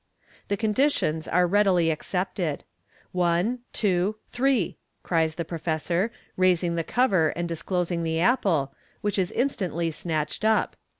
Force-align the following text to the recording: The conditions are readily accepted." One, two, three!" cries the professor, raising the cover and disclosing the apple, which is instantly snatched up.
The 0.47 0.57
conditions 0.57 1.27
are 1.27 1.45
readily 1.45 1.91
accepted." 1.91 2.63
One, 3.27 3.59
two, 3.71 4.15
three!" 4.29 4.79
cries 5.03 5.35
the 5.35 5.45
professor, 5.45 6.11
raising 6.35 6.73
the 6.73 6.83
cover 6.83 7.29
and 7.35 7.47
disclosing 7.47 8.01
the 8.01 8.19
apple, 8.19 8.73
which 9.01 9.19
is 9.19 9.31
instantly 9.31 9.91
snatched 9.91 10.43
up. 10.43 10.75